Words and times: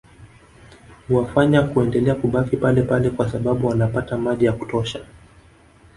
Huwafanya 1.07 1.61
kuendelea 1.63 2.15
kubaki 2.15 2.57
palepale 2.57 3.09
kwa 3.09 3.29
sababu 3.31 3.67
wanapata 3.67 4.17
maji 4.17 4.45
ya 4.45 4.51
kutosha 4.53 5.05